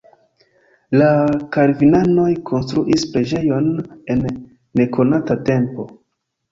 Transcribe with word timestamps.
La 1.01 1.09
kalvinanoj 1.57 2.27
konstruis 2.51 3.07
preĝejon 3.13 3.71
en 4.17 4.27
nekonata 4.83 5.41
tempo. 5.53 5.89